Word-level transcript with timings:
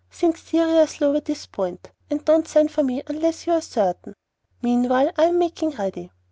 Think 0.09 0.35
seriously 0.35 1.05
over 1.05 1.19
this 1.19 1.45
point, 1.45 1.91
and 2.09 2.25
don't 2.25 2.47
send 2.47 2.71
for 2.71 2.81
me 2.81 3.03
unless 3.05 3.45
you 3.45 3.53
are 3.53 3.61
certain. 3.61 4.15
Meanwhile, 4.59 5.11
I 5.15 5.25
am 5.25 5.37
making 5.37 5.69
ready. 5.77 6.09